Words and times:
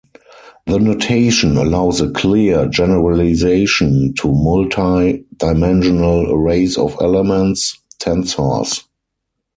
The 0.65 0.79
notation 0.79 1.57
allows 1.57 2.01
a 2.01 2.09
clear 2.09 2.67
generalization 2.67 4.15
to 4.15 4.33
multi-dimensional 4.33 6.31
arrays 6.33 6.75
of 6.75 6.97
elements: 6.99 7.77
tensors. 7.99 8.81